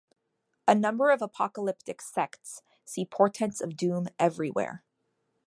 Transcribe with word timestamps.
A 0.67 0.73
number 0.73 1.11
of 1.11 1.21
apocalyptic 1.21 2.01
sects 2.01 2.63
see 2.83 3.05
portents 3.05 3.61
of 3.61 3.77
doom 3.77 4.07
everywhere. 4.17 4.83